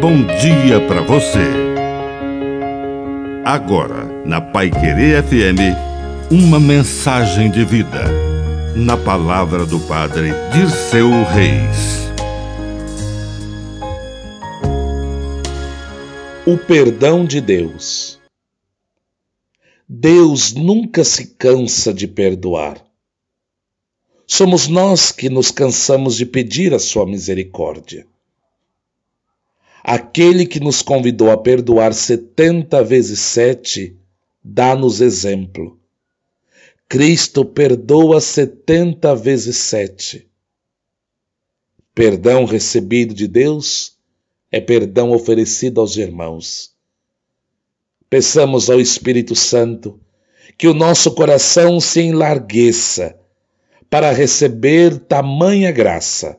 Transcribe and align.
bom 0.00 0.24
dia 0.24 0.80
para 0.88 1.02
você. 1.02 1.44
Agora, 3.44 4.06
na 4.24 4.40
Pai 4.40 4.70
Querer 4.70 5.22
FM, 5.22 5.76
uma 6.30 6.58
mensagem 6.58 7.50
de 7.50 7.66
vida. 7.66 8.06
Na 8.74 8.96
palavra 8.96 9.66
do 9.66 9.78
Padre 9.80 10.30
Dirceu 10.54 11.10
Reis. 11.24 12.08
O 16.46 16.56
perdão 16.56 17.26
de 17.26 17.42
Deus. 17.42 18.18
Deus 19.86 20.54
nunca 20.54 21.04
se 21.04 21.34
cansa 21.34 21.92
de 21.92 22.08
perdoar. 22.08 22.82
Somos 24.26 24.66
nós 24.66 25.12
que 25.12 25.28
nos 25.28 25.50
cansamos 25.50 26.16
de 26.16 26.24
pedir 26.24 26.72
a 26.72 26.78
sua 26.78 27.04
misericórdia. 27.04 28.06
Aquele 29.82 30.46
que 30.46 30.60
nos 30.60 30.82
convidou 30.82 31.30
a 31.30 31.36
perdoar 31.36 31.94
setenta 31.94 32.84
vezes 32.84 33.20
sete, 33.20 33.96
dá-nos 34.42 35.00
exemplo. 35.00 35.78
Cristo 36.88 37.44
perdoa 37.44 38.20
setenta 38.20 39.14
vezes 39.14 39.56
sete. 39.56 40.28
Perdão 41.94 42.44
recebido 42.44 43.14
de 43.14 43.28
Deus 43.28 43.96
é 44.50 44.60
perdão 44.60 45.12
oferecido 45.12 45.80
aos 45.80 45.96
irmãos. 45.96 46.72
Peçamos 48.08 48.68
ao 48.68 48.80
Espírito 48.80 49.36
Santo 49.36 50.00
que 50.58 50.66
o 50.66 50.74
nosso 50.74 51.14
coração 51.14 51.80
se 51.80 52.00
enlargueça 52.00 53.16
para 53.88 54.12
receber 54.12 54.98
tamanha 54.98 55.70
graça, 55.70 56.38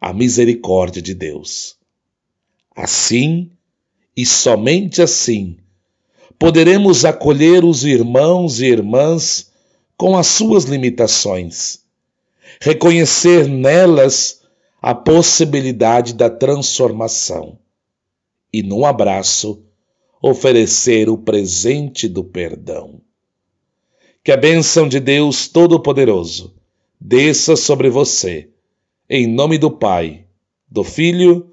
a 0.00 0.12
misericórdia 0.12 1.00
de 1.00 1.14
Deus. 1.14 1.77
Assim, 2.78 3.50
e 4.16 4.24
somente 4.24 5.02
assim, 5.02 5.56
poderemos 6.38 7.04
acolher 7.04 7.64
os 7.64 7.82
irmãos 7.82 8.60
e 8.60 8.66
irmãs 8.66 9.50
com 9.96 10.16
as 10.16 10.28
suas 10.28 10.62
limitações, 10.62 11.80
reconhecer 12.60 13.48
nelas 13.48 14.42
a 14.80 14.94
possibilidade 14.94 16.14
da 16.14 16.30
transformação 16.30 17.58
e, 18.52 18.62
num 18.62 18.86
abraço, 18.86 19.60
oferecer 20.22 21.08
o 21.08 21.18
presente 21.18 22.06
do 22.06 22.22
perdão. 22.22 23.00
Que 24.22 24.30
a 24.30 24.36
bênção 24.36 24.88
de 24.88 25.00
Deus 25.00 25.48
Todo-Poderoso 25.48 26.54
desça 27.00 27.56
sobre 27.56 27.90
você, 27.90 28.50
em 29.10 29.26
nome 29.26 29.58
do 29.58 29.68
Pai, 29.68 30.26
do 30.70 30.84
Filho 30.84 31.52